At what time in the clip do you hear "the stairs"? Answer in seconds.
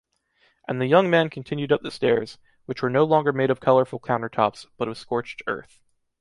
1.83-2.39